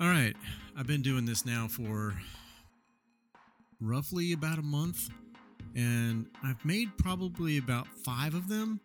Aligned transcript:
All 0.00 0.06
right, 0.06 0.36
I've 0.76 0.86
been 0.86 1.02
doing 1.02 1.24
this 1.24 1.44
now 1.44 1.66
for 1.66 2.14
roughly 3.80 4.32
about 4.32 4.60
a 4.60 4.62
month, 4.62 5.08
and 5.74 6.26
I've 6.44 6.64
made 6.64 6.96
probably 6.98 7.58
about 7.58 7.88
five 8.04 8.34
of 8.34 8.48
them, 8.48 8.78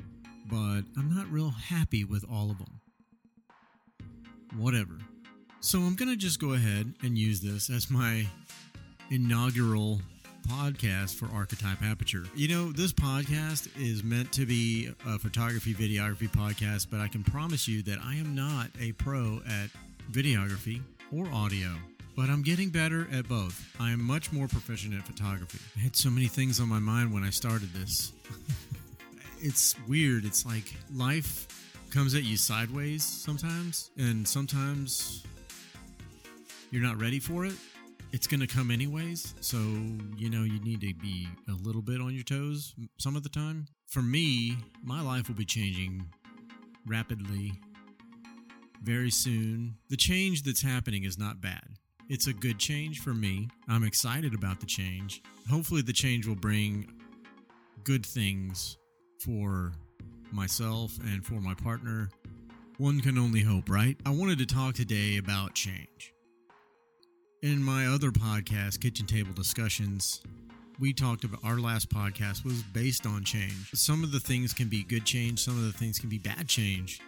but 0.50 0.82
I'm 0.97 1.15
not 1.15 1.32
real 1.32 1.52
happy 1.52 2.04
with 2.04 2.25
all 2.32 2.50
of 2.50 2.57
them. 2.57 2.82
Whatever. 4.57 4.97
So 5.60 5.82
I'm 5.82 5.93
going 5.93 6.10
to 6.10 6.18
just 6.18 6.41
go 6.41 6.54
ahead 6.54 6.96
and 7.04 7.16
use 7.16 7.41
this 7.41 7.70
as 7.70 7.91
my 7.91 8.25
inaugural 9.11 10.02
podcast 10.47 11.14
for 11.14 11.30
Archetype 11.32 11.83
Aperture. 11.83 12.24
You 12.36 12.47
know, 12.47 12.71
this 12.71 12.91
podcast 12.91 13.69
is 13.80 14.04
meant 14.04 14.32
to 14.32 14.47
be 14.47 14.89
a 15.05 15.19
photography, 15.19 15.75
videography 15.75 16.27
podcast, 16.27 16.88
but 16.89 17.02
I 17.02 17.07
can 17.07 17.24
promise 17.24 17.68
you 17.68 17.83
that 17.83 18.00
I 18.04 18.16
am 18.16 18.33
not 18.33 18.69
a 18.82 18.93
pro 18.93 19.41
at 19.47 19.69
videography 20.11 20.82
or 21.14 21.28
audio, 21.32 21.70
but 22.16 22.30
I'm 22.30 22.42
getting 22.42 22.70
better 22.70 23.08
at 23.12 23.28
both. 23.28 23.64
I 23.80 23.92
am 23.92 24.04
much 24.04 24.32
more 24.32 24.48
proficient 24.48 24.96
at 24.96 25.06
photography. 25.06 25.60
I 25.78 25.82
had 25.82 25.96
so 25.96 26.10
many 26.10 26.28
things 26.28 26.60
on 26.60 26.68
my 26.68 26.80
mind 26.80 27.14
when 27.14 27.24
I 27.24 27.30
started 27.30 27.72
this. 27.74 28.14
it's 29.39 29.76
weird. 29.88 30.26
It's 30.26 30.46
like 30.46 30.74
life 30.94 31.48
comes 31.92 32.16
at 32.16 32.23
you 32.23 32.38
sideways 32.38 33.03
sometimes, 33.03 33.92
and 33.98 34.28
sometimes 34.28 35.23
you're 36.72 36.84
not 36.84 37.00
ready 37.00 37.20
for 37.20 37.45
it. 37.45 37.53
It's 38.11 38.28
going 38.28 38.39
to 38.39 38.48
come 38.48 38.72
anyways. 38.72 39.36
So, 39.42 39.58
you 40.17 40.30
know, 40.30 40.44
you 40.44 40.59
need 40.61 40.81
to 40.81 40.94
be 40.95 41.27
a 41.48 41.53
little 41.53 41.81
bit 41.81 42.02
on 42.02 42.14
your 42.14 42.23
toes 42.23 42.73
some 42.98 43.16
of 43.16 43.23
the 43.23 43.30
time. 43.30 43.66
For 43.88 44.02
me, 44.02 44.58
my 44.83 45.02
life 45.02 45.27
will 45.27 45.36
be 45.36 45.45
changing 45.45 46.08
rapidly 46.88 47.53
very 48.84 49.09
soon. 49.09 49.76
The 49.89 49.98
change 49.98 50.44
that's 50.44 50.62
happening 50.62 51.06
is 51.06 51.17
not 51.17 51.42
bad. 51.42 51.64
It's 52.09 52.28
a 52.28 52.34
good 52.34 52.59
change 52.59 53.00
for 53.00 53.14
me. 53.14 53.48
I'm 53.67 53.84
excited 53.84 54.34
about 54.34 54.59
the 54.59 54.66
change. 54.66 55.23
Hopefully, 55.50 55.81
the 55.81 55.94
change 55.94 56.28
will 56.28 56.36
bring 56.36 56.92
good 57.86 58.06
things 58.06 58.78
for 59.20 59.72
myself 60.31 60.92
and 61.06 61.26
for 61.26 61.36
my 61.36 61.54
partner. 61.54 62.09
One 62.78 63.00
can 63.00 63.17
only 63.17 63.42
hope, 63.42 63.70
right? 63.70 63.98
I 64.06 64.09
wanted 64.09 64.39
to 64.39 64.45
talk 64.45 64.76
today 64.76 65.17
about 65.17 65.54
change. 65.54 66.14
In 67.42 67.64
my 67.64 67.88
other 67.88 68.11
podcast, 68.11 68.81
Kitchen 68.81 69.06
Table 69.06 69.34
Discussions, 69.34 70.22
we 70.80 70.92
talked 70.92 71.23
about 71.23 71.39
our 71.44 71.58
last 71.58 71.89
podcast 71.89 72.44
was 72.44 72.64
based 72.64 73.06
on 73.06 73.23
change. 73.23 73.72
Some 73.73 74.04
of 74.04 74.11
the 74.11 74.20
things 74.20 74.54
can 74.54 74.67
be 74.67 74.84
good 74.84 75.06
change, 75.06 75.39
some 75.39 75.58
of 75.58 75.64
the 75.64 75.78
things 75.78 76.00
can 76.00 76.09
be 76.09 76.17
bad 76.17 76.48
change 76.48 77.00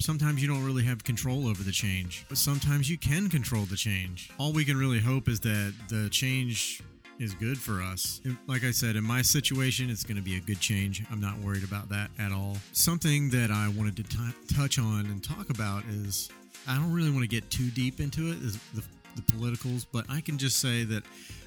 sometimes 0.00 0.40
you 0.40 0.48
don't 0.48 0.64
really 0.64 0.84
have 0.84 1.04
control 1.04 1.46
over 1.48 1.62
the 1.62 1.72
change, 1.72 2.24
but 2.28 2.38
sometimes 2.38 2.90
you 2.90 2.98
can 2.98 3.28
control 3.28 3.64
the 3.64 3.76
change. 3.76 4.30
All 4.38 4.52
we 4.52 4.64
can 4.64 4.76
really 4.76 5.00
hope 5.00 5.28
is 5.28 5.40
that 5.40 5.74
the 5.88 6.08
change 6.10 6.82
is 7.18 7.34
good 7.34 7.58
for 7.58 7.82
us. 7.82 8.20
Like 8.46 8.64
I 8.64 8.70
said, 8.70 8.94
in 8.94 9.04
my 9.04 9.22
situation, 9.22 9.90
it's 9.90 10.04
going 10.04 10.16
to 10.16 10.22
be 10.22 10.36
a 10.36 10.40
good 10.40 10.60
change. 10.60 11.04
I'm 11.10 11.20
not 11.20 11.36
worried 11.38 11.64
about 11.64 11.88
that 11.88 12.10
at 12.18 12.32
all. 12.32 12.56
Something 12.72 13.30
that 13.30 13.50
I 13.50 13.68
wanted 13.76 13.96
to 13.96 14.02
t- 14.04 14.54
touch 14.54 14.78
on 14.78 15.06
and 15.06 15.22
talk 15.22 15.50
about 15.50 15.84
is 15.90 16.28
I 16.68 16.76
don't 16.76 16.92
really 16.92 17.10
want 17.10 17.22
to 17.22 17.28
get 17.28 17.50
too 17.50 17.70
deep 17.70 17.98
into 17.98 18.28
it, 18.30 18.38
is 18.38 18.58
the, 18.74 18.84
the 19.16 19.22
politicals, 19.32 19.84
but 19.84 20.04
I 20.08 20.20
can 20.20 20.38
just 20.38 20.60
say 20.60 20.84
that 20.84 21.02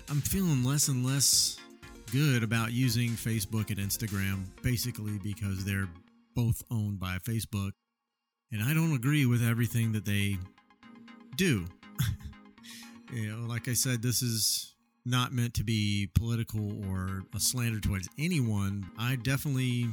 I'm 0.10 0.20
feeling 0.20 0.64
less 0.64 0.90
and 0.90 1.06
less 1.06 1.58
good 2.12 2.44
about 2.44 2.74
using 2.74 3.12
Facebook 3.12 3.70
and 3.70 3.80
Instagram, 3.80 4.44
basically 4.62 5.20
because 5.24 5.64
they're 5.64 5.88
both 6.36 6.64
owned 6.70 7.00
by 7.00 7.18
Facebook 7.20 7.72
and 8.52 8.64
I 8.64 8.74
don't 8.74 8.94
agree 8.94 9.26
with 9.26 9.44
everything 9.44 9.94
that 9.94 10.06
they 10.06 10.38
do. 11.36 11.66
you 13.14 13.32
know, 13.32 13.48
like 13.48 13.68
I 13.68 13.74
said, 13.74 14.02
this 14.02 14.22
is 14.22 14.76
not 15.06 15.34
meant 15.34 15.54
to 15.56 15.64
be 15.64 16.10
political 16.16 16.86
or 16.90 17.24
a 17.36 17.40
slander 17.40 17.80
towards 17.80 18.08
anyone. 18.20 18.86
I 18.98 19.16
definitely 19.16 19.88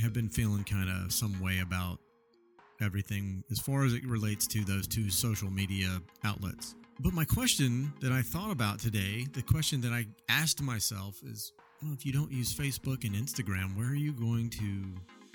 have 0.00 0.12
been 0.12 0.28
feeling 0.28 0.64
kind 0.64 0.90
of 0.90 1.12
some 1.12 1.40
way 1.40 1.60
about 1.60 1.98
everything 2.80 3.44
as 3.50 3.60
far 3.60 3.84
as 3.84 3.94
it 3.94 4.04
relates 4.06 4.46
to 4.48 4.64
those 4.64 4.86
two 4.86 5.10
social 5.10 5.50
media 5.50 6.00
outlets. 6.24 6.74
But 7.00 7.14
my 7.14 7.24
question 7.24 7.92
that 8.00 8.12
I 8.12 8.22
thought 8.22 8.50
about 8.50 8.78
today, 8.78 9.26
the 9.32 9.42
question 9.42 9.80
that 9.82 9.92
I 9.92 10.06
asked 10.28 10.62
myself 10.62 11.20
is 11.24 11.52
well, 11.82 11.92
if 11.92 12.06
you 12.06 12.12
don't 12.12 12.30
use 12.30 12.54
Facebook 12.54 13.04
and 13.04 13.14
Instagram, 13.14 13.76
where 13.76 13.88
are 13.88 13.94
you 13.94 14.12
going 14.12 14.50
to 14.50 14.84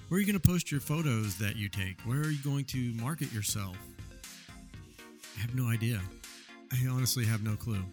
where 0.08 0.18
are 0.18 0.22
you 0.22 0.26
going 0.26 0.40
to 0.40 0.48
post 0.48 0.72
your 0.72 0.80
photos 0.80 1.38
that 1.38 1.56
you 1.56 1.70
take? 1.70 2.00
Where 2.02 2.20
are 2.20 2.30
you 2.30 2.42
going 2.44 2.66
to 2.66 2.94
market 2.94 3.32
yourself? 3.34 3.78
I 5.38 5.42
have 5.42 5.54
no 5.54 5.68
idea. 5.68 6.00
I 6.72 6.88
honestly 6.90 7.26
have 7.26 7.44
no 7.44 7.56
clue. 7.56 7.84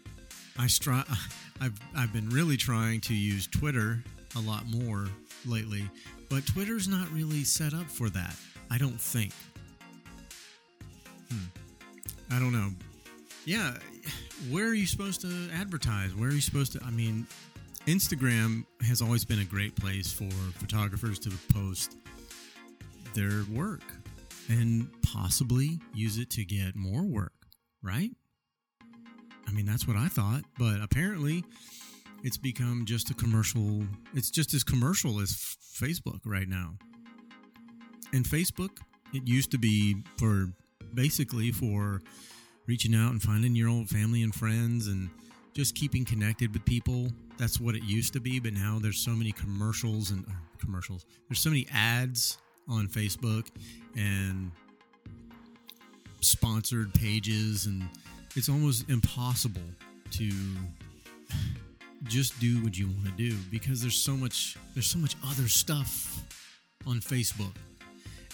I 0.59 0.67
stri- 0.67 1.09
I've 1.61 1.79
I've 1.97 2.13
been 2.13 2.29
really 2.31 2.57
trying 2.57 3.01
to 3.03 3.15
use 3.15 3.47
Twitter 3.47 4.03
a 4.37 4.41
lot 4.41 4.67
more 4.67 5.07
lately, 5.47 5.89
but 6.31 6.47
Twitter's 6.47 6.89
not 6.89 7.11
really 7.11 7.45
set 7.45 7.75
up 7.75 7.87
for 7.87 8.09
that. 8.11 8.35
I 8.71 8.79
don't 8.79 9.01
think. 9.01 9.33
Hmm. 11.31 12.35
I 12.35 12.39
don't 12.39 12.53
know. 12.53 12.71
Yeah, 13.45 13.77
where 14.51 14.67
are 14.67 14.75
you 14.75 14.87
supposed 14.87 15.21
to 15.21 15.51
advertise? 15.53 16.15
Where 16.15 16.29
are 16.31 16.33
you 16.33 16.41
supposed 16.41 16.73
to? 16.73 16.83
I 16.85 16.91
mean, 16.91 17.27
Instagram 17.87 18.65
has 18.87 19.03
always 19.03 19.27
been 19.27 19.41
a 19.41 19.45
great 19.45 19.77
place 19.77 20.11
for 20.11 20.31
photographers 20.59 21.19
to 21.19 21.31
post 21.53 21.99
their 23.15 23.45
work 23.53 23.83
and 24.49 24.89
possibly 25.03 25.79
use 25.93 26.19
it 26.19 26.31
to 26.31 26.45
get 26.45 26.75
more 26.75 27.03
work, 27.03 27.33
right? 27.83 28.11
I 29.47 29.53
mean, 29.53 29.67
that's 29.67 29.87
what 29.87 29.99
I 29.99 30.09
thought, 30.09 30.43
but 30.59 30.81
apparently 30.81 31.45
it's 32.23 32.39
become 32.39 32.87
just 32.87 33.11
a 33.11 33.15
commercial. 33.15 33.83
It's 34.15 34.31
just 34.31 34.55
as 34.55 34.65
commercial 34.65 35.21
as 35.21 35.33
Facebook 35.33 36.21
right 36.25 36.49
now. 36.49 36.77
And 38.15 38.25
Facebook, 38.25 38.79
it 39.13 39.29
used 39.29 39.51
to 39.51 39.59
be 39.59 40.03
for 40.17 40.49
basically 40.95 41.53
for 41.53 42.01
reaching 42.67 42.95
out 42.95 43.11
and 43.11 43.23
finding 43.23 43.55
your 43.55 43.69
old 43.69 43.91
family 43.91 44.23
and 44.23 44.35
friends 44.35 44.89
and 44.89 45.11
just 45.55 45.75
keeping 45.75 46.05
connected 46.05 46.53
with 46.53 46.65
people. 46.65 47.09
That's 47.39 47.61
what 47.61 47.75
it 47.75 47.83
used 47.85 48.13
to 48.15 48.21
be, 48.21 48.41
but 48.41 48.53
now 48.53 48.79
there's 48.81 48.99
so 48.99 49.13
many 49.13 49.33
commercials 49.33 50.11
and 50.11 50.25
uh, 50.27 50.33
commercials. 50.59 51.07
There's 51.29 51.39
so 51.39 51.51
many 51.51 51.67
ads 51.73 52.39
on 52.69 52.89
Facebook 52.89 53.49
and 53.97 54.51
sponsored 56.21 56.93
pages, 56.95 57.67
and 57.67 57.89
it's 58.35 58.49
almost 58.49 58.89
impossible 58.91 59.63
to 60.13 60.31
just 62.05 62.39
do 62.41 62.63
what 62.63 62.77
you 62.77 62.87
want 62.87 63.05
to 63.05 63.13
do 63.13 63.37
because 63.51 63.81
there's 63.81 63.97
so 63.97 64.17
much 64.17 64.57
there's 64.75 64.87
so 64.87 64.99
much 64.99 65.17
other 65.27 65.49
stuff 65.49 66.23
on 66.87 67.01
Facebook. 67.01 67.55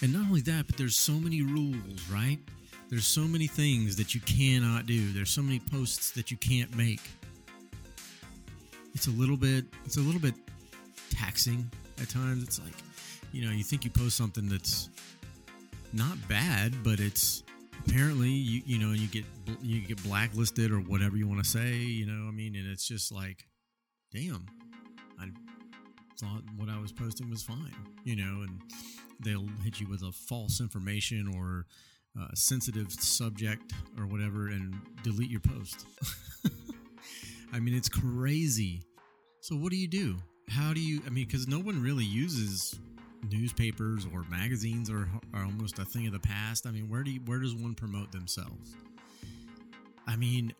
And 0.01 0.11
not 0.13 0.23
only 0.23 0.41
that, 0.41 0.65
but 0.65 0.77
there's 0.77 0.95
so 0.95 1.13
many 1.13 1.43
rules, 1.43 2.09
right? 2.11 2.39
There's 2.91 3.07
so 3.07 3.21
many 3.21 3.47
things 3.47 3.95
that 3.95 4.13
you 4.13 4.19
cannot 4.19 4.85
do. 4.85 5.13
There's 5.13 5.29
so 5.29 5.41
many 5.41 5.59
posts 5.59 6.11
that 6.11 6.29
you 6.29 6.35
can't 6.35 6.75
make. 6.75 6.99
It's 8.93 9.07
a 9.07 9.11
little 9.11 9.37
bit 9.37 9.63
it's 9.85 9.95
a 9.95 10.01
little 10.01 10.19
bit 10.19 10.35
taxing 11.09 11.71
at 12.01 12.09
times. 12.09 12.43
It's 12.43 12.59
like 12.59 12.73
you 13.31 13.45
know, 13.45 13.51
you 13.51 13.63
think 13.63 13.85
you 13.85 13.91
post 13.91 14.17
something 14.17 14.49
that's 14.49 14.89
not 15.93 16.17
bad, 16.27 16.83
but 16.83 16.99
it's 16.99 17.43
apparently 17.87 18.27
you 18.27 18.61
you 18.65 18.77
know 18.77 18.91
you 18.91 19.07
get 19.07 19.23
you 19.61 19.79
get 19.79 20.03
blacklisted 20.03 20.69
or 20.69 20.79
whatever 20.79 21.15
you 21.15 21.29
want 21.29 21.41
to 21.41 21.49
say. 21.49 21.77
You 21.77 22.05
know, 22.07 22.27
I 22.27 22.31
mean, 22.31 22.57
and 22.57 22.69
it's 22.69 22.85
just 22.85 23.09
like, 23.09 23.45
damn, 24.13 24.45
I 25.17 25.29
thought 26.19 26.43
what 26.57 26.67
I 26.67 26.77
was 26.77 26.91
posting 26.91 27.29
was 27.29 27.41
fine. 27.41 27.73
You 28.03 28.17
know, 28.17 28.41
and 28.41 28.59
they'll 29.21 29.47
hit 29.63 29.79
you 29.79 29.87
with 29.87 30.01
a 30.01 30.11
false 30.11 30.59
information 30.59 31.33
or 31.37 31.67
a 32.17 32.35
sensitive 32.35 32.91
subject 32.91 33.73
or 33.97 34.05
whatever 34.05 34.47
and 34.47 34.75
delete 35.03 35.29
your 35.29 35.39
post. 35.39 35.85
I 37.53 37.59
mean, 37.59 37.73
it's 37.73 37.89
crazy. 37.89 38.81
So 39.41 39.55
what 39.55 39.71
do 39.71 39.77
you 39.77 39.87
do? 39.87 40.17
How 40.49 40.73
do 40.73 40.79
you? 40.79 41.01
I 41.05 41.09
mean, 41.09 41.25
because 41.25 41.47
no 41.47 41.59
one 41.59 41.81
really 41.81 42.05
uses 42.05 42.79
newspapers 43.29 44.05
or 44.13 44.25
magazines 44.29 44.89
are, 44.89 45.07
are 45.33 45.43
almost 45.45 45.79
a 45.79 45.85
thing 45.85 46.07
of 46.07 46.13
the 46.13 46.19
past. 46.19 46.65
I 46.65 46.71
mean, 46.71 46.89
where 46.89 47.03
do 47.03 47.11
you, 47.11 47.19
where 47.25 47.39
does 47.39 47.55
one 47.55 47.75
promote 47.75 48.11
themselves? 48.11 48.75
I 50.07 50.15
mean, 50.15 50.53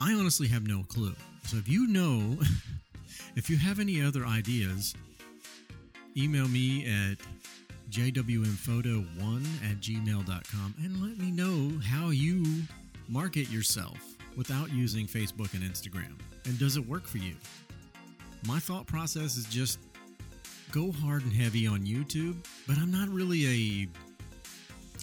I 0.00 0.12
honestly 0.14 0.48
have 0.48 0.66
no 0.66 0.82
clue. 0.84 1.14
So 1.44 1.56
if 1.56 1.68
you 1.68 1.86
know, 1.86 2.38
if 3.36 3.50
you 3.50 3.56
have 3.56 3.78
any 3.78 4.02
other 4.02 4.24
ideas, 4.24 4.94
email 6.16 6.48
me 6.48 6.86
at 6.86 7.18
jwmphoto1 7.90 9.44
at 9.70 9.76
gmail.com 9.78 10.74
and 10.82 11.02
let 11.02 11.18
me 11.18 11.30
know 11.30 11.78
how 11.80 12.10
you 12.10 12.44
market 13.08 13.50
yourself 13.50 13.98
without 14.36 14.70
using 14.72 15.06
Facebook 15.06 15.54
and 15.54 15.62
Instagram. 15.62 16.18
And 16.44 16.58
does 16.58 16.76
it 16.76 16.86
work 16.86 17.06
for 17.06 17.18
you? 17.18 17.34
My 18.46 18.58
thought 18.58 18.86
process 18.86 19.36
is 19.36 19.46
just 19.46 19.78
go 20.70 20.92
hard 20.92 21.22
and 21.22 21.32
heavy 21.32 21.66
on 21.66 21.80
YouTube, 21.80 22.36
but 22.66 22.78
I'm 22.78 22.90
not 22.90 23.08
really 23.08 23.46
a 23.46 23.88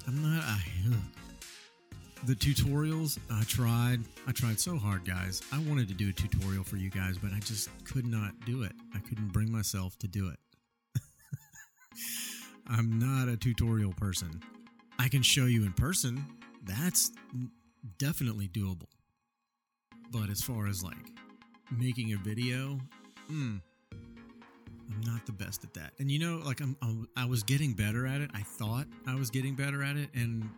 I'm 0.08 0.22
not 0.22 0.44
a 0.44 0.58
the 2.26 2.34
tutorials, 2.34 3.20
I 3.30 3.44
tried. 3.44 4.00
I 4.26 4.32
tried 4.32 4.60
so 4.60 4.78
hard, 4.78 5.06
guys. 5.06 5.44
I 5.52 5.60
wanted 5.60 5.88
to 5.90 5.94
do 5.94 6.10
a 6.10 6.14
tutorial 6.14 6.64
for 6.64 6.78
you 6.78 6.90
guys, 6.90 7.20
but 7.20 7.32
I 7.34 7.40
just 7.40 7.70
could 7.84 8.08
not 8.08 8.34
do 8.46 8.64
it. 8.64 8.72
I 8.96 9.00
couldn't 9.00 9.28
bring 9.32 9.52
myself 9.52 9.96
to 10.00 10.08
do 10.08 10.30
it. 10.30 11.02
I'm 12.68 12.98
not 13.00 13.28
a 13.28 13.38
tutorial 13.38 13.94
person. 13.94 14.42
I 14.98 15.08
can 15.08 15.22
show 15.22 15.46
you 15.46 15.64
in 15.64 15.74
person. 15.74 16.26
That's 16.64 17.12
definitely 17.98 18.48
doable. 18.48 18.88
But 20.12 20.30
as 20.30 20.42
far 20.42 20.68
as 20.68 20.84
like 20.84 21.12
making 21.72 22.14
a 22.14 22.18
video, 22.18 22.80
mm, 23.32 23.60
I'm 23.92 25.02
not 25.02 25.26
the 25.26 25.32
best 25.32 25.64
at 25.64 25.74
that. 25.76 25.94
And 26.00 26.10
you 26.10 26.20
know, 26.20 26.42
like 26.46 26.62
I'm, 26.62 26.76
I'm, 26.82 27.08
I 27.16 27.26
was 27.26 27.44
getting 27.44 27.74
better 27.74 28.06
at 28.08 28.22
it. 28.22 28.32
I 28.34 28.42
thought 28.42 28.88
I 29.08 29.16
was 29.16 29.30
getting 29.30 29.56
better 29.56 29.84
at 29.84 29.98
it, 29.98 30.10
and 30.14 30.50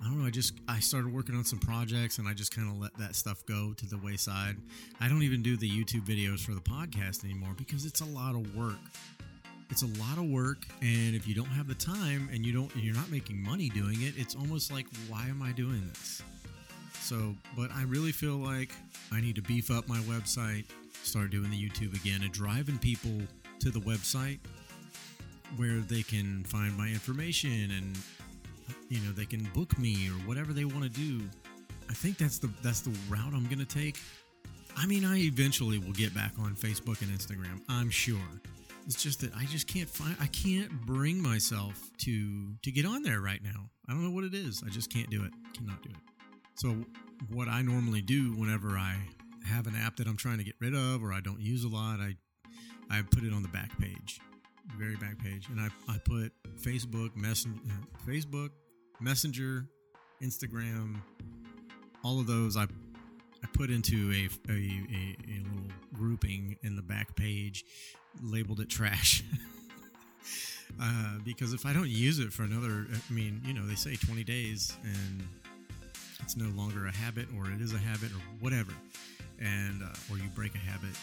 I 0.00 0.04
don't 0.04 0.20
know. 0.20 0.26
I 0.26 0.30
just 0.30 0.54
I 0.68 0.80
started 0.80 1.12
working 1.12 1.34
on 1.34 1.44
some 1.44 1.58
projects, 1.58 2.18
and 2.18 2.28
I 2.28 2.34
just 2.34 2.54
kind 2.54 2.68
of 2.68 2.78
let 2.78 2.96
that 2.98 3.14
stuff 3.14 3.44
go 3.46 3.72
to 3.74 3.86
the 3.86 3.98
wayside. 3.98 4.56
I 5.00 5.08
don't 5.08 5.22
even 5.22 5.42
do 5.42 5.56
the 5.56 5.68
YouTube 5.68 6.06
videos 6.06 6.40
for 6.40 6.52
the 6.52 6.60
podcast 6.60 7.24
anymore 7.24 7.54
because 7.56 7.84
it's 7.84 8.00
a 8.00 8.06
lot 8.06 8.34
of 8.34 8.56
work. 8.56 8.76
It's 9.70 9.82
a 9.82 9.86
lot 10.00 10.16
of 10.16 10.24
work, 10.24 10.66
and 10.80 11.14
if 11.14 11.28
you 11.28 11.34
don't 11.34 11.46
have 11.46 11.68
the 11.68 11.74
time 11.74 12.28
and 12.32 12.44
you 12.44 12.52
don't, 12.52 12.74
you're 12.74 12.94
not 12.94 13.10
making 13.10 13.42
money 13.42 13.68
doing 13.68 14.00
it, 14.00 14.14
it's 14.16 14.34
almost 14.34 14.72
like, 14.72 14.86
why 15.08 15.26
am 15.28 15.42
I 15.42 15.52
doing 15.52 15.86
this? 15.88 16.22
So, 17.00 17.34
but 17.56 17.70
I 17.72 17.82
really 17.84 18.12
feel 18.12 18.36
like 18.36 18.72
I 19.12 19.20
need 19.20 19.34
to 19.36 19.42
beef 19.42 19.70
up 19.70 19.86
my 19.88 19.98
website, 20.00 20.64
start 21.02 21.30
doing 21.30 21.50
the 21.50 21.68
YouTube 21.68 21.94
again, 21.94 22.22
and 22.22 22.32
driving 22.32 22.78
people 22.78 23.12
to 23.60 23.70
the 23.70 23.80
website 23.80 24.38
where 25.56 25.80
they 25.80 26.02
can 26.02 26.44
find 26.44 26.76
my 26.76 26.88
information 26.88 27.70
and 27.70 27.98
you 28.90 29.00
know 29.00 29.12
they 29.12 29.24
can 29.24 29.42
book 29.54 29.78
me 29.78 30.08
or 30.08 30.28
whatever 30.28 30.52
they 30.52 30.64
want 30.64 30.82
to 30.82 30.90
do. 30.90 31.22
I 31.88 31.94
think 31.94 32.18
that's 32.18 32.38
the 32.38 32.50
that's 32.62 32.80
the 32.80 32.94
route 33.08 33.32
I'm 33.34 33.46
to 33.48 33.64
take. 33.64 33.98
I 34.76 34.86
mean, 34.86 35.04
I 35.04 35.18
eventually 35.18 35.78
will 35.78 35.92
get 35.92 36.14
back 36.14 36.32
on 36.38 36.54
Facebook 36.54 37.02
and 37.02 37.10
Instagram. 37.10 37.60
I'm 37.68 37.90
sure. 37.90 38.18
It's 38.88 39.02
just 39.02 39.20
that 39.20 39.34
I 39.36 39.44
just 39.44 39.66
can't 39.68 39.88
find 39.88 40.16
I 40.18 40.26
can't 40.28 40.72
bring 40.86 41.22
myself 41.22 41.90
to 41.98 42.54
to 42.62 42.72
get 42.72 42.86
on 42.86 43.02
there 43.02 43.20
right 43.20 43.42
now. 43.44 43.68
I 43.86 43.92
don't 43.92 44.02
know 44.02 44.10
what 44.10 44.24
it 44.24 44.34
is. 44.34 44.62
I 44.66 44.70
just 44.70 44.90
can't 44.90 45.10
do 45.10 45.24
it. 45.24 45.32
Cannot 45.54 45.82
do 45.82 45.90
it. 45.90 45.96
So 46.54 46.74
what 47.30 47.48
I 47.48 47.60
normally 47.60 48.00
do 48.00 48.32
whenever 48.32 48.78
I 48.78 48.96
have 49.44 49.66
an 49.66 49.76
app 49.76 49.96
that 49.96 50.06
I'm 50.06 50.16
trying 50.16 50.38
to 50.38 50.44
get 50.44 50.54
rid 50.58 50.74
of 50.74 51.02
or 51.02 51.12
I 51.12 51.20
don't 51.20 51.40
use 51.40 51.64
a 51.64 51.68
lot, 51.68 52.00
I 52.00 52.16
I 52.88 53.02
put 53.02 53.24
it 53.24 53.32
on 53.34 53.42
the 53.42 53.48
back 53.48 53.78
page, 53.78 54.20
very 54.78 54.96
back 54.96 55.18
page, 55.18 55.48
and 55.50 55.60
I, 55.60 55.68
I 55.86 55.98
put 55.98 56.32
Facebook, 56.58 57.14
Messenger, 57.14 57.60
uh, 57.68 58.10
Facebook, 58.10 58.50
Messenger, 59.00 59.66
Instagram, 60.22 60.96
all 62.02 62.20
of 62.20 62.26
those 62.26 62.56
I 62.56 62.66
I 63.42 63.46
put 63.52 63.70
into 63.70 64.10
a, 64.12 64.50
a, 64.50 64.54
a, 64.54 65.16
a 65.28 65.42
little 65.42 65.70
grouping 65.94 66.56
in 66.62 66.76
the 66.76 66.82
back 66.82 67.14
page, 67.16 67.64
labeled 68.22 68.60
it 68.60 68.68
trash. 68.68 69.22
uh, 70.80 71.18
because 71.24 71.52
if 71.52 71.66
I 71.66 71.72
don't 71.72 71.88
use 71.88 72.18
it 72.18 72.32
for 72.32 72.42
another, 72.42 72.86
I 72.92 73.12
mean, 73.12 73.40
you 73.44 73.54
know, 73.54 73.66
they 73.66 73.74
say 73.74 73.96
20 73.96 74.24
days 74.24 74.76
and 74.82 75.22
it's 76.20 76.36
no 76.36 76.48
longer 76.60 76.86
a 76.86 76.92
habit 76.92 77.26
or 77.36 77.50
it 77.50 77.60
is 77.60 77.72
a 77.72 77.78
habit 77.78 78.10
or 78.10 78.20
whatever, 78.40 78.72
and 79.38 79.82
uh, 79.82 80.12
or 80.12 80.18
you 80.18 80.28
break 80.34 80.54
a 80.54 80.58
habit. 80.58 80.96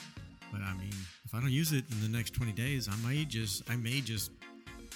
But 0.52 0.62
I 0.62 0.74
mean, 0.74 0.94
if 1.26 1.34
I 1.34 1.40
don't 1.40 1.52
use 1.52 1.72
it 1.72 1.86
in 1.92 2.02
the 2.02 2.16
next 2.16 2.32
20 2.34 2.52
days, 2.52 2.88
I 2.90 2.96
might 2.98 3.28
just, 3.30 3.70
I 3.70 3.76
may 3.76 4.02
just 4.02 4.32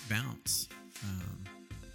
bounce. 0.10 0.70
Um, 1.04 1.44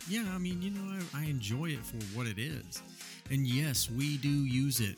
yeah, 0.09 0.25
I 0.35 0.39
mean, 0.39 0.61
you 0.61 0.71
know, 0.71 0.99
I, 1.15 1.23
I 1.23 1.25
enjoy 1.25 1.67
it 1.71 1.85
for 1.85 1.97
what 2.17 2.27
it 2.27 2.39
is. 2.39 2.83
And 3.31 3.47
yes, 3.47 3.91
we 3.91 4.17
do 4.19 4.29
use 4.29 4.81
it 4.81 4.97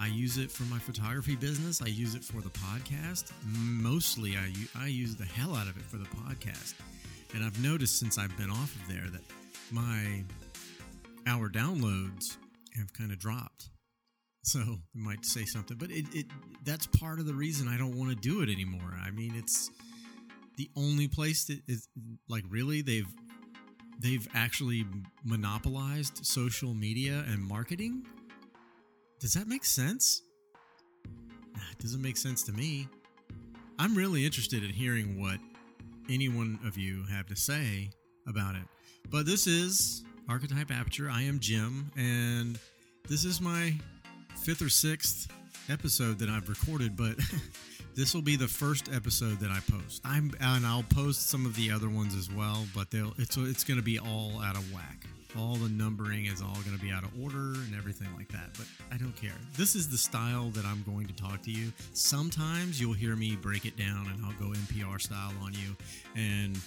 I 0.00 0.06
use 0.06 0.38
it 0.38 0.50
for 0.50 0.62
my 0.64 0.78
photography 0.78 1.34
business. 1.34 1.82
I 1.82 1.86
use 1.86 2.14
it 2.14 2.22
for 2.22 2.40
the 2.40 2.50
podcast. 2.50 3.32
Mostly, 3.44 4.36
I, 4.36 4.52
I 4.78 4.86
use 4.86 5.16
the 5.16 5.24
hell 5.24 5.56
out 5.56 5.66
of 5.66 5.76
it 5.76 5.82
for 5.82 5.96
the 5.96 6.06
podcast. 6.06 6.74
And 7.34 7.44
I've 7.44 7.60
noticed 7.62 7.98
since 7.98 8.16
I've 8.16 8.36
been 8.36 8.50
off 8.50 8.74
of 8.76 8.88
there 8.88 9.08
that 9.10 9.22
my 9.70 10.22
our 11.26 11.48
downloads 11.48 12.36
have 12.76 12.92
kind 12.92 13.12
of 13.12 13.18
dropped. 13.18 13.70
So 14.44 14.60
I 14.60 14.78
might 14.94 15.26
say 15.26 15.44
something, 15.44 15.76
but 15.76 15.90
it, 15.90 16.06
it 16.14 16.26
that's 16.64 16.86
part 16.86 17.18
of 17.18 17.26
the 17.26 17.34
reason 17.34 17.68
I 17.68 17.76
don't 17.76 17.98
want 17.98 18.10
to 18.10 18.16
do 18.16 18.40
it 18.40 18.48
anymore. 18.48 18.94
I 19.04 19.10
mean, 19.10 19.34
it's 19.36 19.70
the 20.56 20.70
only 20.76 21.08
place 21.08 21.44
that 21.46 21.60
is 21.66 21.88
like 22.28 22.44
really 22.48 22.82
they've 22.82 23.12
they've 24.00 24.26
actually 24.32 24.86
monopolized 25.24 26.24
social 26.24 26.72
media 26.72 27.24
and 27.28 27.42
marketing 27.42 28.06
does 29.20 29.34
that 29.34 29.48
make 29.48 29.64
sense? 29.64 30.22
It 31.72 31.78
doesn't 31.78 32.02
make 32.02 32.16
sense 32.16 32.42
to 32.44 32.52
me. 32.52 32.88
I'm 33.78 33.96
really 33.96 34.24
interested 34.24 34.62
in 34.62 34.70
hearing 34.70 35.20
what 35.20 35.38
any 36.08 36.28
one 36.28 36.58
of 36.64 36.76
you 36.76 37.04
have 37.10 37.26
to 37.26 37.36
say 37.36 37.90
about 38.26 38.54
it. 38.54 38.62
But 39.10 39.26
this 39.26 39.46
is 39.46 40.04
Archetype 40.28 40.70
Aperture. 40.70 41.10
I 41.10 41.22
am 41.22 41.40
Jim, 41.40 41.90
and 41.96 42.58
this 43.08 43.24
is 43.24 43.40
my 43.40 43.74
fifth 44.36 44.62
or 44.62 44.68
sixth 44.68 45.28
episode 45.68 46.18
that 46.20 46.28
I've 46.28 46.48
recorded, 46.48 46.96
but 46.96 47.16
this 47.96 48.14
will 48.14 48.22
be 48.22 48.36
the 48.36 48.48
first 48.48 48.88
episode 48.92 49.40
that 49.40 49.50
I 49.50 49.60
post. 49.70 50.00
I'm 50.04 50.30
and 50.40 50.64
I'll 50.64 50.84
post 50.84 51.28
some 51.28 51.44
of 51.44 51.56
the 51.56 51.70
other 51.70 51.88
ones 51.88 52.14
as 52.14 52.30
well, 52.30 52.66
but 52.74 52.90
they'll 52.90 53.14
it's 53.18 53.36
it's 53.36 53.64
going 53.64 53.78
to 53.78 53.84
be 53.84 53.98
all 53.98 54.40
out 54.40 54.56
of 54.56 54.72
whack 54.72 55.07
all 55.38 55.54
the 55.54 55.68
numbering 55.68 56.26
is 56.26 56.42
all 56.42 56.54
going 56.64 56.76
to 56.76 56.84
be 56.84 56.90
out 56.90 57.04
of 57.04 57.10
order 57.22 57.54
and 57.54 57.74
everything 57.76 58.08
like 58.16 58.28
that. 58.32 58.50
But 58.56 58.66
I 58.92 58.98
don't 58.98 59.14
care. 59.14 59.36
This 59.56 59.76
is 59.76 59.88
the 59.88 59.96
style 59.96 60.50
that 60.50 60.64
I'm 60.64 60.82
going 60.82 61.06
to 61.06 61.14
talk 61.14 61.42
to 61.42 61.50
you. 61.50 61.72
Sometimes 61.92 62.80
you'll 62.80 62.92
hear 62.92 63.14
me 63.14 63.36
break 63.36 63.64
it 63.64 63.76
down 63.76 64.08
and 64.12 64.24
I'll 64.24 64.32
go 64.32 64.52
NPR 64.52 65.00
style 65.00 65.32
on 65.42 65.52
you 65.52 65.76
and 66.16 66.58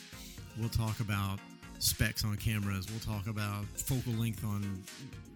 we'll 0.58 0.70
talk 0.70 1.00
about 1.02 1.40
specs 1.80 2.24
on 2.24 2.38
cameras. 2.38 2.88
We'll 2.90 3.18
talk 3.18 3.28
about 3.28 3.66
focal 3.76 4.14
length 4.14 4.46
on 4.46 4.84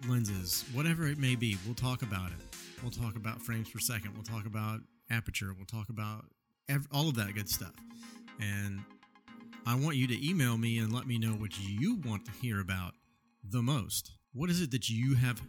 lenses, 0.08 0.64
whatever 0.72 1.06
it 1.06 1.18
may 1.18 1.36
be. 1.36 1.58
We'll 1.66 1.74
talk 1.74 2.02
about 2.02 2.30
it. 2.30 2.56
We'll 2.82 2.90
talk 2.90 3.16
about 3.16 3.42
frames 3.42 3.68
per 3.68 3.78
second. 3.80 4.14
We'll 4.14 4.22
talk 4.22 4.46
about 4.46 4.80
aperture. 5.10 5.52
We'll 5.56 5.66
talk 5.66 5.88
about 5.90 6.24
ev- 6.68 6.88
all 6.92 7.08
of 7.08 7.16
that 7.16 7.34
good 7.34 7.48
stuff. 7.48 7.74
And 8.40 8.80
I 9.66 9.74
want 9.74 9.96
you 9.96 10.06
to 10.06 10.28
email 10.28 10.56
me 10.56 10.78
and 10.78 10.92
let 10.92 11.06
me 11.06 11.18
know 11.18 11.32
what 11.32 11.58
you 11.58 11.96
want 12.04 12.24
to 12.26 12.32
hear 12.40 12.60
about 12.60 12.92
the 13.50 13.62
most? 13.62 14.12
What 14.32 14.50
is 14.50 14.60
it 14.60 14.70
that 14.72 14.88
you 14.88 15.14
have 15.14 15.40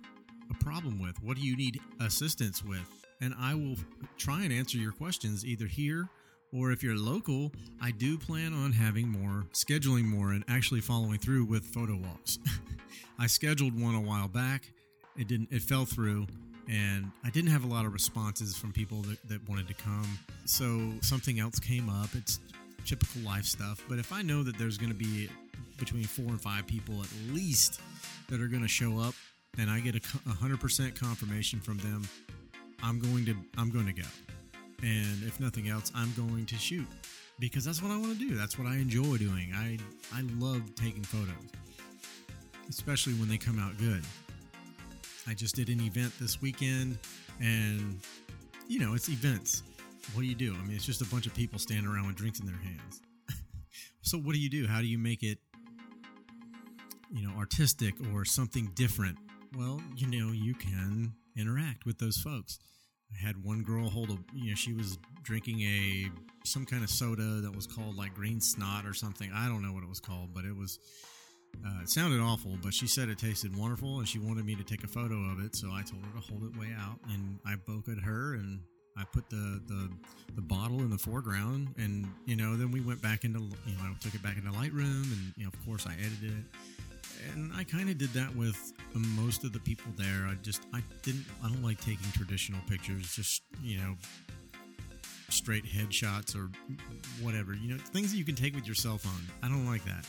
a 0.50 0.64
problem 0.64 1.00
with? 1.00 1.22
What 1.22 1.38
do 1.38 1.44
you 1.44 1.56
need 1.56 1.80
assistance 2.00 2.64
with? 2.64 2.88
And 3.22 3.34
I 3.40 3.56
will 3.56 3.76
try 4.18 4.44
and 4.44 4.54
answer 4.54 4.78
your 4.78 4.92
questions 4.92 5.46
either 5.46 5.66
here 5.66 6.10
or 6.54 6.72
if 6.72 6.82
you're 6.82 6.98
local, 6.98 7.52
I 7.82 7.92
do 7.92 8.18
plan 8.18 8.54
on 8.54 8.72
having 8.72 9.08
more, 9.10 9.46
scheduling 9.54 10.06
more, 10.06 10.32
and 10.32 10.44
actually 10.48 10.82
following 10.82 11.20
through 11.20 11.46
with 11.46 11.66
photo 11.66 11.98
walks. 11.98 12.40
I 13.20 13.28
scheduled 13.28 13.80
one 13.80 13.96
a 13.96 14.02
while 14.02 14.28
back. 14.28 14.72
It 15.18 15.28
didn't. 15.28 15.50
It 15.52 15.62
fell 15.62 15.86
through, 15.86 16.28
and 16.70 17.12
I 17.24 17.30
didn't 17.32 17.52
have 17.52 17.64
a 17.64 17.68
lot 17.68 17.86
of 17.86 17.94
responses 17.94 18.56
from 18.56 18.72
people 18.72 19.02
that, 19.04 19.28
that 19.28 19.50
wanted 19.50 19.68
to 19.68 19.74
come. 19.74 20.20
So 20.46 20.94
something 21.02 21.40
else 21.40 21.60
came 21.60 21.90
up. 21.90 22.10
It's 22.14 22.40
typical 22.86 23.22
life 23.24 23.46
stuff. 23.46 23.84
But 23.90 24.00
if 24.00 24.14
I 24.14 24.22
know 24.22 24.44
that 24.44 24.58
there's 24.58 24.78
going 24.78 24.92
to 24.92 24.98
be 24.98 25.30
between 25.78 26.04
four 26.04 26.28
and 26.28 26.42
five 26.42 26.68
people 26.68 27.02
at 27.02 27.34
least 27.34 27.82
that 28.30 28.42
are 28.42 28.48
going 28.48 28.64
to 28.64 28.68
show 28.68 29.00
up, 29.00 29.14
and 29.58 29.70
I 29.70 29.80
get 29.80 29.96
a 29.96 30.30
hundred 30.30 30.60
percent 30.60 31.00
confirmation 31.00 31.60
from 31.60 31.78
them, 31.80 32.08
I'm 32.84 33.00
going 33.00 33.26
to 33.26 33.36
I'm 33.58 33.70
going 33.70 33.88
to 33.88 33.94
go. 33.94 34.08
And 34.84 35.24
if 35.24 35.40
nothing 35.40 35.70
else, 35.70 35.92
I'm 35.96 36.14
going 36.16 36.46
to 36.46 36.56
shoot 36.56 36.88
because 37.40 37.64
that's 37.66 37.82
what 37.82 37.92
I 37.92 37.98
want 37.98 38.18
to 38.18 38.20
do. 38.20 38.36
That's 38.36 38.58
what 38.58 38.68
I 38.68 38.76
enjoy 38.76 39.18
doing. 39.18 39.52
I 39.56 39.78
I 40.14 40.22
love 40.38 40.62
taking 40.76 41.04
photos, 41.04 41.52
especially 42.70 43.14
when 43.14 43.30
they 43.30 43.38
come 43.38 43.60
out 43.60 43.78
good. 43.78 44.04
I 45.28 45.34
just 45.34 45.56
did 45.56 45.70
an 45.70 45.82
event 45.82 46.14
this 46.20 46.42
weekend, 46.42 46.98
and 47.40 48.00
you 48.68 48.80
know 48.80 48.94
it's 48.94 49.10
events. 49.10 49.64
What 50.14 50.22
do 50.22 50.28
you 50.28 50.36
do? 50.36 50.54
I 50.54 50.66
mean, 50.66 50.76
it's 50.76 50.86
just 50.86 51.02
a 51.02 51.06
bunch 51.06 51.28
of 51.28 51.34
people 51.34 51.60
standing 51.60 51.86
around 51.86 52.08
with 52.08 52.16
drinks 52.16 52.40
in 52.40 52.46
their 52.46 52.56
hands. 52.56 53.02
so 54.02 54.18
what 54.18 54.34
do 54.34 54.40
you 54.40 54.50
do? 54.50 54.66
How 54.66 54.80
do 54.80 54.88
you 54.88 54.98
make 54.98 55.22
it 55.22 55.40
you 57.12 57.28
know, 57.28 57.34
artistic 57.38 57.96
or 58.14 58.26
something 58.26 58.72
different, 58.76 59.18
well, 59.56 59.82
you 59.96 60.08
know, 60.08 60.32
you 60.32 60.54
can 60.54 61.14
interact 61.38 61.86
with 61.86 62.00
those 62.00 62.18
folks. 62.18 62.60
I 63.14 63.26
had 63.26 63.44
one 63.44 63.64
girl 63.64 63.90
hold 63.90 64.10
a, 64.10 64.18
you 64.34 64.50
know, 64.50 64.56
she 64.56 64.74
was 64.74 64.98
drinking 65.24 65.62
a 65.62 66.10
some 66.46 66.66
kind 66.66 66.84
of 66.84 66.90
soda 66.90 67.42
that 67.42 67.56
was 67.56 67.68
called 67.68 67.96
like 67.96 68.14
green 68.14 68.42
snot 68.42 68.86
or 68.86 68.94
something. 68.94 69.32
I 69.34 69.48
don't 69.48 69.62
know 69.62 69.74
what 69.74 69.84
it 69.84 69.90
was 69.90 70.00
called, 70.00 70.34
but 70.34 70.46
it 70.46 70.56
was 70.56 70.80
uh, 71.66 71.82
it 71.82 71.90
sounded 71.90 72.20
awful, 72.20 72.58
but 72.62 72.74
she 72.74 72.88
said 72.88 73.10
it 73.10 73.18
tasted 73.18 73.56
wonderful, 73.56 74.00
and 74.00 74.08
she 74.08 74.20
wanted 74.20 74.46
me 74.46 74.56
to 74.56 74.64
take 74.64 74.84
a 74.84 74.88
photo 74.88 75.16
of 75.32 75.40
it. 75.40 75.56
So 75.56 75.70
I 75.72 75.82
told 75.84 76.04
her 76.06 76.12
to 76.20 76.28
hold 76.28 76.44
it 76.44 76.58
way 76.60 76.70
out, 76.78 77.00
and 77.10 77.40
I 77.46 77.56
bokeh 77.56 78.02
her, 78.04 78.36
and 78.36 78.60
I 78.98 79.04
put 79.06 79.30
the, 79.30 79.62
the 79.68 79.90
the 80.36 80.42
bottle 80.42 80.80
in 80.80 80.90
the 80.90 80.98
foreground, 80.98 81.70
and 81.78 82.08
you 82.26 82.36
know, 82.36 82.58
then 82.58 82.72
we 82.72 82.82
went 82.82 83.02
back 83.02 83.24
into 83.24 83.40
you 83.40 83.76
know, 83.76 83.84
I 83.84 83.94
took 84.02 84.16
it 84.16 84.22
back 84.22 84.38
into 84.38 84.52
Lightroom, 84.52 85.04
and 85.04 85.34
you 85.38 85.44
know, 85.44 85.50
of 85.50 85.66
course, 85.66 85.88
I 85.88 85.94
edited 85.94 86.32
it 86.38 86.46
and 87.34 87.52
I 87.56 87.64
kind 87.64 87.90
of 87.90 87.98
did 87.98 88.10
that 88.10 88.36
with 88.36 88.74
most 88.94 89.44
of 89.44 89.54
the 89.54 89.60
people 89.60 89.92
there. 89.96 90.28
I 90.28 90.36
just 90.42 90.64
I 90.74 90.82
didn't 91.04 91.26
I 91.44 91.48
don't 91.48 91.64
like 91.64 91.80
taking 91.80 92.12
traditional 92.14 92.60
pictures. 92.70 93.16
Just 93.16 93.44
you 93.62 93.78
know, 93.78 93.96
straight 95.30 95.66
headshots 95.66 96.36
or 96.36 96.50
whatever. 97.22 97.54
You 97.54 97.74
know, 97.74 97.78
things 97.78 98.12
that 98.12 98.18
you 98.18 98.26
can 98.26 98.36
take 98.36 98.56
with 98.56 98.66
your 98.66 98.76
cell 98.76 98.98
phone. 98.98 99.28
I 99.44 99.48
don't 99.48 99.66
like 99.66 99.84
that. 99.86 100.06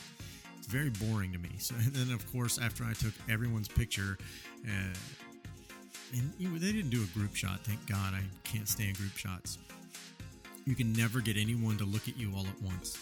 It's 0.59 0.67
very 0.67 0.91
boring 0.91 1.33
to 1.33 1.39
me. 1.39 1.51
So 1.59 1.75
and 1.75 1.93
then 1.93 2.15
of 2.15 2.31
course 2.33 2.59
after 2.59 2.85
I 2.85 2.93
took 2.93 3.13
everyone's 3.31 3.69
picture. 3.69 4.19
Uh, 4.67 4.95
and 6.13 6.33
you 6.39 6.49
know, 6.49 6.59
they 6.59 6.73
didn't 6.73 6.91
do 6.91 7.03
a 7.03 7.19
group 7.19 7.35
shot. 7.35 7.61
Thank 7.61 7.87
God, 7.87 8.15
I 8.15 8.23
can't 8.45 8.69
stand 8.69 8.97
group 8.97 9.17
shots. 9.17 9.59
You 10.65 10.75
can 10.75 10.93
never 10.93 11.21
get 11.21 11.37
anyone 11.37 11.77
to 11.79 11.85
look 11.85 12.09
at 12.09 12.19
you 12.19 12.33
all 12.37 12.47
at 12.47 12.63
once. 12.63 12.99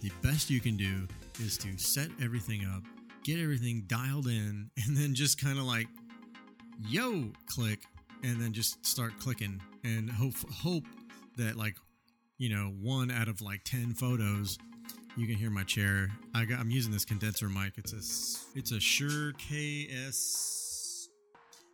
The 0.00 0.10
best 0.22 0.50
you 0.50 0.60
can 0.60 0.76
do 0.76 1.08
is 1.40 1.58
to 1.58 1.76
set 1.78 2.08
everything 2.22 2.64
up, 2.64 2.82
get 3.24 3.38
everything 3.38 3.84
dialed 3.86 4.26
in, 4.26 4.70
and 4.86 4.96
then 4.96 5.14
just 5.14 5.42
kind 5.42 5.58
of 5.58 5.64
like, 5.64 5.88
yo, 6.86 7.30
click, 7.46 7.80
and 8.22 8.40
then 8.40 8.52
just 8.52 8.84
start 8.84 9.12
clicking 9.20 9.60
and 9.84 10.10
hope 10.10 10.34
hope 10.52 10.84
that 11.36 11.56
like, 11.56 11.76
you 12.38 12.48
know, 12.48 12.72
one 12.80 13.10
out 13.10 13.28
of 13.28 13.40
like 13.40 13.62
ten 13.64 13.94
photos, 13.94 14.58
you 15.16 15.26
can 15.26 15.36
hear 15.36 15.50
my 15.50 15.64
chair. 15.64 16.08
I 16.34 16.44
got 16.44 16.60
I'm 16.60 16.70
using 16.70 16.92
this 16.92 17.04
condenser 17.04 17.48
mic. 17.48 17.74
It's 17.76 17.92
a 17.92 18.58
it's 18.58 18.72
a 18.72 18.80
Shure 18.80 19.32
KS 19.32 21.08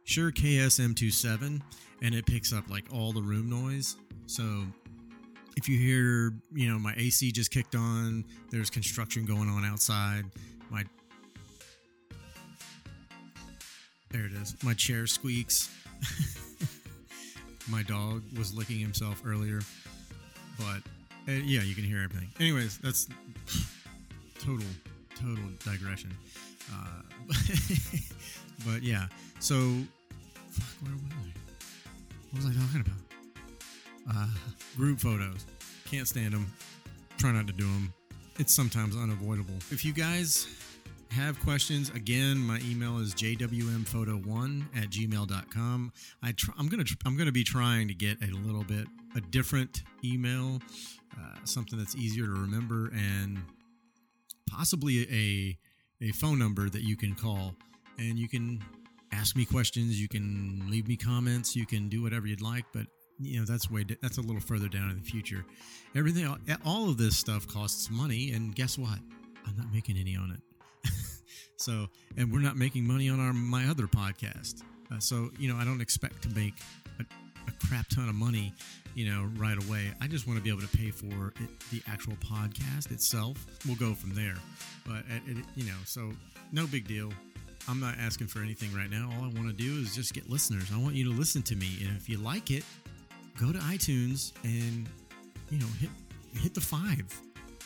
Shure 0.04 0.30
KSM27, 0.30 1.60
and 2.02 2.14
it 2.14 2.26
picks 2.26 2.52
up 2.52 2.68
like 2.68 2.84
all 2.92 3.12
the 3.12 3.22
room 3.22 3.48
noise. 3.48 3.96
So 4.26 4.64
if 5.56 5.68
you 5.68 5.78
hear, 5.78 6.34
you 6.54 6.70
know, 6.70 6.78
my 6.78 6.94
AC 6.96 7.32
just 7.32 7.50
kicked 7.50 7.74
on, 7.74 8.24
there's 8.50 8.70
construction 8.70 9.24
going 9.24 9.48
on 9.48 9.64
outside. 9.64 10.24
My 10.70 10.84
there 14.14 14.26
it 14.26 14.32
is. 14.32 14.54
My 14.62 14.74
chair 14.74 15.08
squeaks. 15.08 15.68
my 17.68 17.82
dog 17.82 18.22
was 18.38 18.54
licking 18.54 18.78
himself 18.78 19.22
earlier, 19.26 19.60
but 20.56 20.82
uh, 21.28 21.32
yeah, 21.44 21.62
you 21.62 21.74
can 21.74 21.82
hear 21.82 22.00
everything. 22.00 22.28
Anyways, 22.38 22.78
that's 22.78 23.08
total, 24.38 24.66
total 25.16 25.42
digression. 25.64 26.12
Uh, 26.72 27.02
but 28.64 28.84
yeah, 28.84 29.06
so 29.40 29.74
fuck, 30.48 30.86
where 30.86 30.94
was 30.94 31.12
I? 31.12 31.32
What 32.30 32.44
was 32.44 32.56
I 32.56 32.60
talking 32.60 32.80
about? 32.82 34.16
Uh, 34.16 34.28
group 34.76 35.00
photos. 35.00 35.44
Can't 35.90 36.06
stand 36.06 36.34
them. 36.34 36.46
Try 37.18 37.32
not 37.32 37.48
to 37.48 37.52
do 37.52 37.64
them. 37.64 37.92
It's 38.38 38.54
sometimes 38.54 38.96
unavoidable. 38.96 39.54
If 39.72 39.84
you 39.84 39.92
guys 39.92 40.46
have 41.14 41.38
questions, 41.40 41.90
again, 41.90 42.38
my 42.38 42.60
email 42.68 42.98
is 42.98 43.14
jwmphoto1 43.14 44.64
at 44.76 44.90
gmail.com. 44.90 45.92
I 46.22 46.32
tr- 46.32 46.50
I'm 46.58 46.68
gonna 46.68 46.84
tr- 46.84 46.96
I'm 47.06 47.16
gonna 47.16 47.32
be 47.32 47.44
trying 47.44 47.88
to 47.88 47.94
get 47.94 48.20
a 48.22 48.32
little 48.32 48.64
bit 48.64 48.86
a 49.14 49.20
different 49.20 49.84
email, 50.04 50.60
uh, 51.16 51.36
something 51.44 51.78
that's 51.78 51.94
easier 51.94 52.26
to 52.26 52.32
remember, 52.32 52.90
and 52.92 53.38
possibly 54.50 55.02
a 55.10 55.58
a 56.04 56.12
phone 56.12 56.38
number 56.38 56.68
that 56.68 56.82
you 56.82 56.96
can 56.96 57.14
call 57.14 57.54
and 57.98 58.18
you 58.18 58.28
can 58.28 58.60
ask 59.12 59.36
me 59.36 59.44
questions. 59.44 60.00
You 60.00 60.08
can 60.08 60.66
leave 60.68 60.88
me 60.88 60.96
comments. 60.96 61.54
You 61.54 61.64
can 61.64 61.88
do 61.88 62.02
whatever 62.02 62.26
you'd 62.26 62.42
like, 62.42 62.64
but 62.72 62.86
you 63.20 63.38
know 63.38 63.46
that's 63.46 63.70
way 63.70 63.84
that's 64.02 64.18
a 64.18 64.22
little 64.22 64.40
further 64.40 64.68
down 64.68 64.90
in 64.90 64.96
the 64.96 65.04
future. 65.04 65.44
Everything, 65.94 66.26
all 66.64 66.90
of 66.90 66.98
this 66.98 67.16
stuff 67.16 67.46
costs 67.46 67.88
money, 67.88 68.32
and 68.32 68.54
guess 68.54 68.76
what? 68.76 68.98
I'm 69.46 69.56
not 69.56 69.72
making 69.72 69.96
any 69.96 70.16
on 70.16 70.32
it. 70.32 70.53
So, 71.64 71.88
and 72.18 72.30
we're 72.30 72.40
not 72.40 72.56
making 72.56 72.86
money 72.86 73.08
on 73.08 73.18
our 73.18 73.32
my 73.32 73.66
other 73.66 73.86
podcast. 73.86 74.62
Uh, 74.92 74.98
so, 74.98 75.30
you 75.38 75.50
know, 75.50 75.56
I 75.56 75.64
don't 75.64 75.80
expect 75.80 76.22
to 76.24 76.28
make 76.30 76.54
a, 77.00 77.02
a, 77.48 77.66
crap 77.66 77.88
ton 77.88 78.06
of 78.06 78.14
money, 78.14 78.52
you 78.94 79.10
know, 79.10 79.30
right 79.36 79.56
away. 79.66 79.90
I 79.98 80.06
just 80.06 80.26
want 80.26 80.38
to 80.38 80.44
be 80.44 80.50
able 80.50 80.60
to 80.60 80.76
pay 80.76 80.90
for 80.90 81.32
it, 81.40 81.48
the 81.72 81.82
actual 81.90 82.16
podcast 82.16 82.90
itself. 82.90 83.46
We'll 83.66 83.76
go 83.76 83.94
from 83.94 84.14
there. 84.14 84.34
But 84.86 85.04
it, 85.08 85.38
it, 85.38 85.44
you 85.54 85.64
know, 85.64 85.78
so 85.86 86.12
no 86.52 86.66
big 86.66 86.86
deal. 86.86 87.10
I'm 87.66 87.80
not 87.80 87.94
asking 87.98 88.26
for 88.26 88.40
anything 88.40 88.74
right 88.74 88.90
now. 88.90 89.10
All 89.16 89.24
I 89.24 89.28
want 89.28 89.48
to 89.48 89.54
do 89.54 89.80
is 89.80 89.94
just 89.94 90.12
get 90.12 90.28
listeners. 90.28 90.70
I 90.72 90.76
want 90.78 90.94
you 90.94 91.04
to 91.10 91.18
listen 91.18 91.40
to 91.44 91.56
me, 91.56 91.78
and 91.80 91.96
if 91.96 92.10
you 92.10 92.18
like 92.18 92.50
it, 92.50 92.62
go 93.40 93.52
to 93.52 93.58
iTunes 93.60 94.32
and 94.44 94.86
you 95.48 95.58
know 95.58 95.66
hit 95.80 95.88
hit 96.38 96.52
the 96.52 96.60
five, 96.60 97.06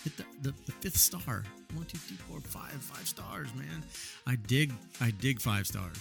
hit 0.05 0.17
the, 0.17 0.25
the, 0.43 0.55
the 0.67 0.73
fifth 0.73 0.97
star. 0.97 1.45
One, 1.75 1.85
two, 1.87 1.99
three, 1.99 2.17
four, 2.17 2.41
five, 2.41 2.73
five 2.73 3.07
stars, 3.07 3.49
man. 3.55 3.83
I 4.27 4.37
dig 4.37 4.73
I 5.01 5.11
dig 5.11 5.41
five 5.41 5.67
stars. 5.67 5.97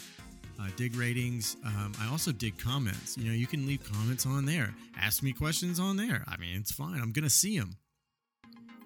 I 0.60 0.70
dig 0.76 0.96
ratings. 0.96 1.56
Um, 1.66 1.94
I 2.02 2.10
also 2.10 2.32
dig 2.32 2.58
comments. 2.58 3.18
You 3.18 3.26
know, 3.26 3.34
you 3.34 3.46
can 3.48 3.68
leave 3.68 3.84
comments 3.92 4.26
on 4.26 4.46
there. 4.46 4.74
Ask 5.00 5.22
me 5.22 5.32
questions 5.32 5.80
on 5.80 5.98
there. 5.98 6.24
I 6.28 6.38
mean, 6.38 6.58
it's 6.58 6.72
fine. 6.72 7.00
I'm 7.00 7.12
gonna 7.12 7.30
see 7.30 7.60
them. 7.60 7.78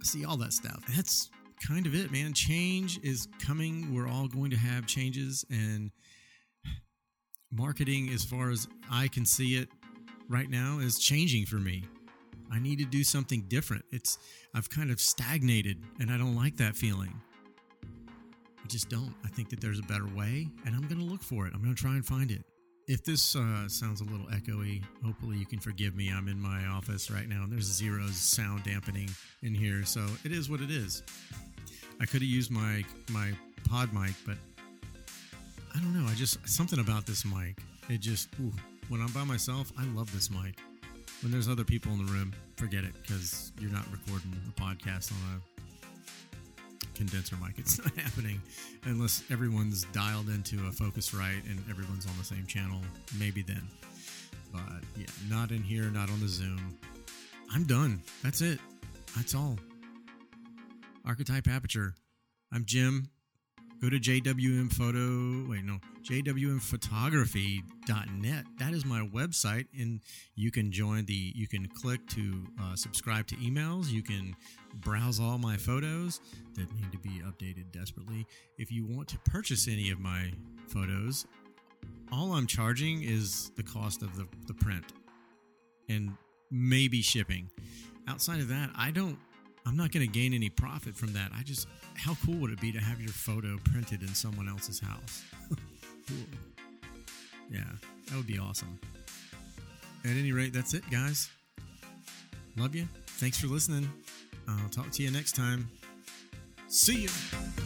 See 0.03 0.25
all 0.25 0.37
that 0.37 0.51
stuff. 0.53 0.83
That's 0.95 1.29
kind 1.65 1.85
of 1.85 1.93
it, 1.93 2.11
man. 2.11 2.33
Change 2.33 2.99
is 3.03 3.27
coming. 3.45 3.93
We're 3.93 4.07
all 4.07 4.27
going 4.27 4.49
to 4.51 4.57
have 4.57 4.87
changes, 4.87 5.45
and 5.49 5.91
marketing, 7.51 8.09
as 8.09 8.25
far 8.25 8.49
as 8.49 8.67
I 8.91 9.07
can 9.07 9.25
see 9.25 9.55
it 9.55 9.69
right 10.27 10.49
now, 10.49 10.79
is 10.79 10.97
changing 10.97 11.45
for 11.45 11.57
me. 11.57 11.83
I 12.51 12.59
need 12.59 12.79
to 12.79 12.85
do 12.85 13.03
something 13.03 13.45
different. 13.47 13.85
It's 13.91 14.17
I've 14.53 14.69
kind 14.69 14.91
of 14.91 14.99
stagnated, 14.99 15.77
and 15.99 16.11
I 16.11 16.17
don't 16.17 16.35
like 16.35 16.57
that 16.57 16.75
feeling. 16.75 17.13
I 17.83 18.67
just 18.67 18.89
don't. 18.89 19.13
I 19.23 19.29
think 19.29 19.49
that 19.49 19.61
there's 19.61 19.79
a 19.79 19.83
better 19.83 20.07
way, 20.07 20.47
and 20.65 20.75
I'm 20.75 20.87
going 20.87 20.99
to 20.99 21.05
look 21.05 21.23
for 21.23 21.47
it. 21.47 21.53
I'm 21.53 21.61
going 21.61 21.73
to 21.73 21.81
try 21.81 21.91
and 21.91 22.05
find 22.05 22.29
it. 22.29 22.43
If 22.87 23.03
this 23.05 23.35
uh, 23.35 23.69
sounds 23.69 24.01
a 24.01 24.03
little 24.03 24.25
echoey, 24.27 24.83
hopefully 25.05 25.37
you 25.37 25.45
can 25.45 25.59
forgive 25.59 25.95
me. 25.95 26.09
I'm 26.09 26.27
in 26.27 26.39
my 26.39 26.65
office 26.65 27.09
right 27.09 27.29
now, 27.29 27.43
and 27.43 27.51
there's 27.51 27.71
zero 27.71 28.05
sound 28.07 28.63
dampening 28.63 29.09
in 29.43 29.55
here, 29.55 29.85
so 29.85 30.05
it 30.25 30.31
is 30.31 30.49
what 30.49 30.61
it 30.61 30.71
is. 30.71 31.03
I 32.01 32.05
could 32.05 32.21
have 32.21 32.29
used 32.29 32.51
my 32.51 32.83
my 33.11 33.31
pod 33.69 33.93
mic, 33.93 34.13
but 34.25 34.37
I 35.73 35.79
don't 35.79 35.93
know. 35.93 36.05
I 36.09 36.15
just 36.15 36.37
something 36.49 36.79
about 36.79 37.05
this 37.05 37.23
mic. 37.23 37.59
It 37.89 38.01
just 38.01 38.27
ooh, 38.41 38.51
when 38.89 38.99
I'm 38.99 39.11
by 39.11 39.23
myself, 39.23 39.71
I 39.77 39.85
love 39.85 40.11
this 40.13 40.29
mic. 40.29 40.55
When 41.21 41.31
there's 41.31 41.47
other 41.47 41.63
people 41.63 41.91
in 41.91 42.03
the 42.03 42.11
room, 42.11 42.33
forget 42.55 42.83
it 42.83 42.93
because 43.01 43.51
you're 43.59 43.71
not 43.71 43.85
recording 43.91 44.33
a 44.49 44.59
podcast 44.59 45.11
on 45.11 45.17
a 45.37 46.87
condenser 46.97 47.35
mic. 47.43 47.59
It's 47.59 47.77
not 47.83 47.95
happening 47.95 48.41
unless 48.85 49.23
everyone's 49.29 49.83
dialed 49.93 50.29
into 50.29 50.55
a 50.67 50.71
Focusrite 50.71 51.49
and 51.49 51.63
everyone's 51.69 52.07
on 52.07 52.13
the 52.17 52.23
same 52.23 52.47
channel. 52.47 52.81
Maybe 53.19 53.43
then, 53.43 53.61
but 54.51 54.81
yeah, 54.97 55.05
not 55.29 55.51
in 55.51 55.61
here, 55.61 55.91
not 55.91 56.09
on 56.09 56.19
the 56.19 56.27
Zoom. 56.27 56.77
I'm 57.53 57.65
done. 57.65 58.01
That's 58.23 58.41
it. 58.41 58.59
That's 59.15 59.35
all. 59.35 59.59
Archetype 61.05 61.47
Aperture. 61.47 61.93
I'm 62.51 62.65
Jim. 62.65 63.09
Go 63.81 63.89
to 63.89 63.99
JWM 63.99 64.73
Photo. 64.73 65.51
Wait, 65.51 65.63
no, 65.63 65.79
JWMphotography.net. 66.03 68.45
That 68.57 68.73
is 68.73 68.85
my 68.85 69.07
website, 69.13 69.67
and 69.77 70.01
you 70.35 70.51
can 70.51 70.71
join 70.71 71.05
the. 71.05 71.33
You 71.35 71.47
can 71.47 71.67
click 71.67 72.07
to 72.09 72.45
uh, 72.61 72.75
subscribe 72.75 73.27
to 73.27 73.35
emails. 73.35 73.89
You 73.89 74.01
can 74.01 74.35
browse 74.75 75.19
all 75.19 75.37
my 75.37 75.57
photos 75.57 76.21
that 76.55 76.73
need 76.75 76.91
to 76.91 76.97
be 76.97 77.21
updated 77.25 77.71
desperately. 77.71 78.25
If 78.57 78.71
you 78.71 78.85
want 78.85 79.07
to 79.09 79.19
purchase 79.19 79.67
any 79.67 79.91
of 79.91 79.99
my 79.99 80.31
photos, 80.67 81.27
all 82.11 82.33
I'm 82.33 82.47
charging 82.47 83.03
is 83.03 83.51
the 83.55 83.63
cost 83.63 84.01
of 84.01 84.17
the, 84.17 84.27
the 84.47 84.53
print 84.53 84.85
and 85.89 86.13
maybe 86.49 87.01
shipping. 87.01 87.49
Outside 88.07 88.39
of 88.39 88.47
that, 88.49 88.69
I 88.75 88.91
don't 88.91 89.17
I'm 89.65 89.77
not 89.77 89.91
going 89.91 90.05
to 90.05 90.11
gain 90.11 90.33
any 90.33 90.49
profit 90.49 90.95
from 90.95 91.13
that. 91.13 91.31
I 91.37 91.43
just, 91.43 91.67
how 91.95 92.17
cool 92.25 92.35
would 92.35 92.51
it 92.51 92.59
be 92.59 92.71
to 92.71 92.79
have 92.79 92.99
your 92.99 93.11
photo 93.11 93.57
printed 93.63 94.01
in 94.01 94.09
someone 94.09 94.49
else's 94.49 94.79
house? 94.79 95.23
Yeah, 97.49 97.63
that 98.07 98.15
would 98.15 98.27
be 98.27 98.39
awesome. 98.39 98.79
At 100.03 100.11
any 100.11 100.31
rate, 100.31 100.53
that's 100.53 100.73
it, 100.73 100.83
guys. 100.89 101.29
Love 102.57 102.75
you. 102.75 102.87
Thanks 103.05 103.39
for 103.39 103.47
listening. 103.47 103.89
I'll 104.47 104.69
talk 104.69 104.91
to 104.91 105.03
you 105.03 105.11
next 105.11 105.35
time. 105.35 105.69
See 106.67 107.03
you. 107.03 107.60